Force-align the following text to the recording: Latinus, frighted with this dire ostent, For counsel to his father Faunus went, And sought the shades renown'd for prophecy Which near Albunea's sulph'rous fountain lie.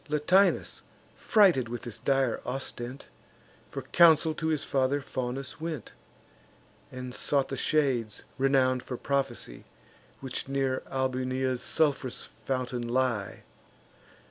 Latinus, 0.09 0.81
frighted 1.15 1.69
with 1.69 1.83
this 1.83 1.99
dire 1.99 2.41
ostent, 2.43 3.05
For 3.69 3.83
counsel 3.83 4.33
to 4.33 4.47
his 4.47 4.63
father 4.63 4.99
Faunus 4.99 5.61
went, 5.61 5.93
And 6.91 7.13
sought 7.13 7.49
the 7.49 7.55
shades 7.55 8.23
renown'd 8.39 8.81
for 8.81 8.97
prophecy 8.97 9.63
Which 10.19 10.47
near 10.47 10.81
Albunea's 10.89 11.61
sulph'rous 11.61 12.23
fountain 12.25 12.87
lie. 12.87 13.43